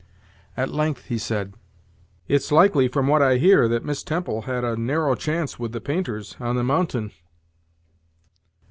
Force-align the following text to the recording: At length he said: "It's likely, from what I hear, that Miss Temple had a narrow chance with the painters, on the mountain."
At 0.57 0.71
length 0.73 1.05
he 1.09 1.19
said: 1.19 1.53
"It's 2.27 2.51
likely, 2.51 2.87
from 2.87 3.05
what 3.05 3.21
I 3.21 3.37
hear, 3.37 3.67
that 3.67 3.85
Miss 3.85 4.01
Temple 4.01 4.41
had 4.49 4.63
a 4.63 4.75
narrow 4.75 5.13
chance 5.13 5.59
with 5.59 5.73
the 5.73 5.79
painters, 5.79 6.35
on 6.39 6.55
the 6.55 6.63
mountain." 6.63 7.11